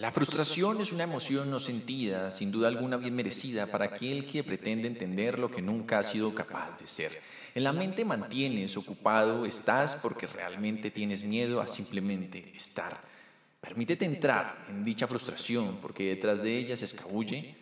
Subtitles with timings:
[0.00, 4.42] La frustración es una emoción no sentida, sin duda alguna bien merecida para aquel que
[4.42, 7.20] pretende entender lo que nunca ha sido capaz de ser.
[7.54, 12.98] En la mente mantienes ocupado, estás porque realmente tienes miedo a simplemente estar.
[13.60, 17.54] Permítete entrar en dicha frustración porque detrás de ella se escabulle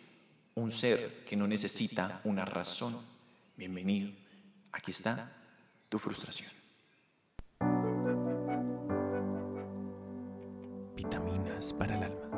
[0.55, 3.01] un ser que no necesita una razón.
[3.57, 4.13] Bienvenido.
[4.71, 5.29] Aquí está
[5.89, 6.51] tu frustración.
[10.95, 12.28] Vitaminas para el alma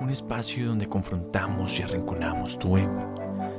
[0.00, 3.14] un espacio donde confrontamos y arrinconamos tu ego,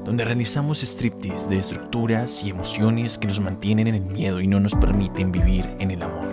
[0.05, 4.59] donde realizamos striptease de estructuras y emociones que nos mantienen en el miedo y no
[4.59, 6.29] nos permiten vivir en el amor.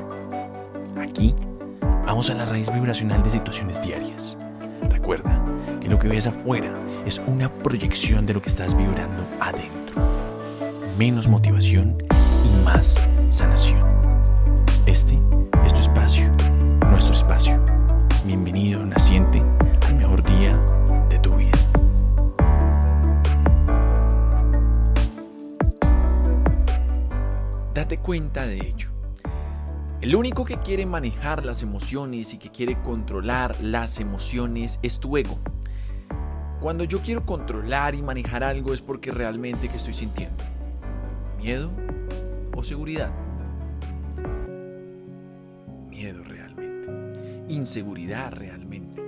[1.01, 1.35] Aquí
[2.05, 4.39] vamos a la raíz vibracional de situaciones diarias.
[4.91, 5.45] Recuerda
[5.81, 6.73] que lo que ves afuera
[7.05, 10.03] es una proyección de lo que estás vibrando adentro.
[10.99, 11.97] Menos motivación
[12.45, 12.97] y más
[13.31, 14.06] sanación.
[27.87, 28.89] Date cuenta de ello.
[30.01, 35.17] El único que quiere manejar las emociones y que quiere controlar las emociones es tu
[35.17, 35.39] ego.
[36.61, 40.43] Cuando yo quiero controlar y manejar algo es porque realmente que estoy sintiendo.
[41.39, 41.71] ¿Miedo
[42.57, 43.13] o seguridad?
[45.89, 46.91] Miedo realmente.
[47.55, 49.01] Inseguridad realmente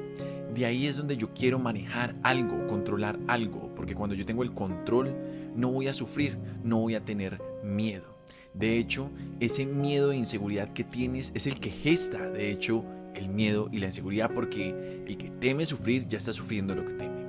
[0.55, 4.55] de ahí es donde yo quiero manejar algo, controlar algo, porque cuando yo tengo el
[4.55, 5.17] control
[5.57, 8.18] no voy a sufrir, no voy a tener miedo.
[8.59, 12.85] De hecho, ese miedo e inseguridad que tienes es el que gesta, de hecho,
[13.15, 16.95] el miedo y la inseguridad, porque el que teme sufrir ya está sufriendo lo que
[16.95, 17.27] teme.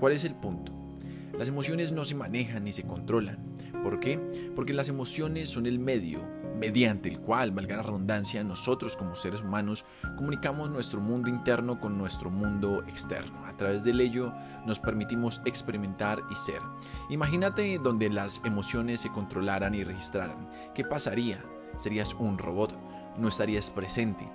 [0.00, 0.72] ¿Cuál es el punto?
[1.38, 3.38] Las emociones no se manejan ni se controlan.
[3.82, 4.18] ¿Por qué?
[4.54, 6.20] Porque las emociones son el medio
[6.62, 9.84] mediante el cual, valga la redundancia, nosotros como seres humanos
[10.16, 13.44] comunicamos nuestro mundo interno con nuestro mundo externo.
[13.46, 14.32] A través del ello
[14.64, 16.60] nos permitimos experimentar y ser.
[17.10, 20.48] Imagínate donde las emociones se controlaran y registraran.
[20.72, 21.42] ¿Qué pasaría?
[21.78, 22.72] Serías un robot,
[23.18, 24.30] no estarías presente.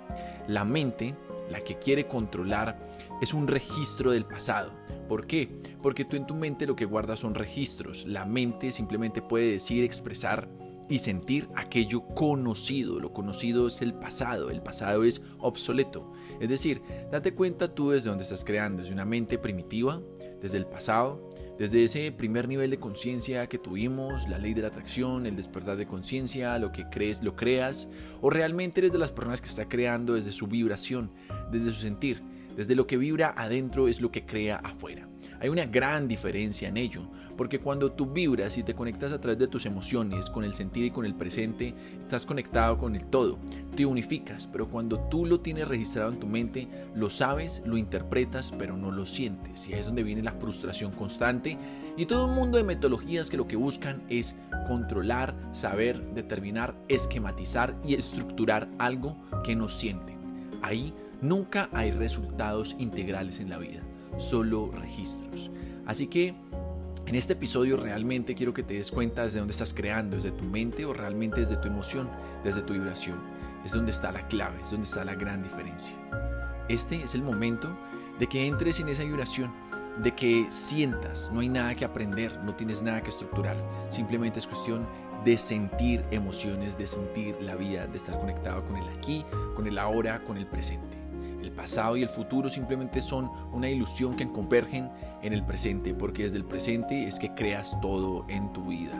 [0.48, 1.16] La mente,
[1.50, 2.78] la que quiere controlar,
[3.22, 4.70] es un registro del pasado.
[5.08, 5.62] ¿Por qué?
[5.82, 8.04] Porque tú en tu mente lo que guardas son registros.
[8.04, 10.46] La mente simplemente puede decir, expresar
[10.88, 13.00] y sentir aquello conocido.
[13.00, 16.10] Lo conocido es el pasado, el pasado es obsoleto.
[16.40, 20.00] Es decir, date cuenta tú desde donde estás creando, desde una mente primitiva,
[20.40, 21.28] desde el pasado,
[21.58, 25.76] desde ese primer nivel de conciencia que tuvimos, la ley de la atracción, el despertar
[25.76, 27.88] de conciencia, lo que crees, lo creas,
[28.20, 31.10] o realmente eres de las personas que está creando desde su vibración,
[31.50, 32.22] desde su sentir,
[32.58, 35.08] desde lo que vibra adentro es lo que crea afuera.
[35.38, 39.38] Hay una gran diferencia en ello, porque cuando tú vibras y te conectas a través
[39.38, 43.38] de tus emociones, con el sentir y con el presente, estás conectado con el todo,
[43.76, 48.52] te unificas, pero cuando tú lo tienes registrado en tu mente, lo sabes, lo interpretas,
[48.58, 49.68] pero no lo sientes.
[49.68, 51.56] Y es donde viene la frustración constante
[51.96, 54.34] y todo un mundo de metodologías que lo que buscan es
[54.66, 60.18] controlar, saber, determinar, esquematizar y estructurar algo que no sienten.
[60.60, 63.80] Ahí nunca hay resultados integrales en la vida
[64.18, 65.50] solo registros.
[65.86, 66.34] Así que
[67.06, 70.44] en este episodio realmente quiero que te des cuenta desde dónde estás creando, desde tu
[70.44, 72.08] mente o realmente desde tu emoción,
[72.44, 73.18] desde tu vibración.
[73.64, 75.96] Es donde está la clave, es donde está la gran diferencia.
[76.68, 77.76] Este es el momento
[78.18, 79.52] de que entres en esa vibración,
[80.02, 83.56] de que sientas, no hay nada que aprender, no tienes nada que estructurar,
[83.88, 84.86] simplemente es cuestión
[85.24, 89.24] de sentir emociones, de sentir la vida, de estar conectado con el aquí,
[89.56, 90.97] con el ahora, con el presente.
[91.48, 94.90] El pasado y el futuro simplemente son una ilusión que convergen
[95.22, 98.92] en el presente, porque desde el presente es que creas todo en tu vida.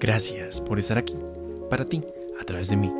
[0.00, 1.14] Gracias por estar aquí,
[1.70, 2.02] para ti,
[2.40, 2.92] a través de mí.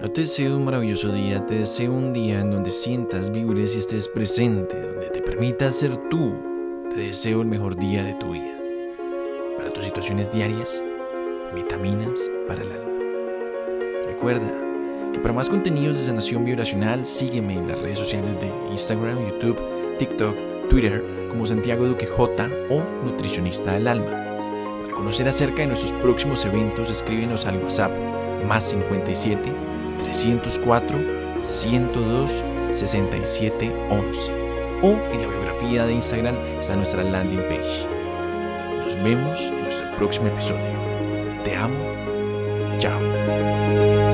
[0.00, 3.80] No te deseo un maravilloso día, te deseo un día en donde sientas, vibres y
[3.80, 6.34] estés presente, donde te permita ser tú.
[6.88, 8.55] Te deseo el mejor día de tu vida
[9.76, 10.82] tus situaciones diarias,
[11.54, 14.06] vitaminas para el alma.
[14.06, 14.50] Recuerda
[15.12, 19.60] que para más contenidos de sanación vibracional, sígueme en las redes sociales de Instagram, YouTube,
[19.98, 24.10] TikTok, Twitter como Santiago Duque J o Nutricionista del Alma.
[24.82, 27.92] Para conocer acerca de nuestros próximos eventos, escríbenos al WhatsApp
[28.46, 29.52] más 57
[30.04, 30.98] 304
[31.44, 34.32] 102 67 11
[34.82, 37.95] o en la biografía de Instagram está nuestra landing page.
[38.96, 41.42] Nos vemos en nuestro próximo episodio.
[41.44, 41.76] Te amo.
[42.78, 44.05] Chao.